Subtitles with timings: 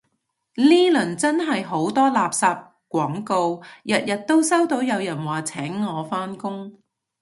[0.55, 6.81] 呢輪真係好多垃圾廣告，日日都收到有人話請我返工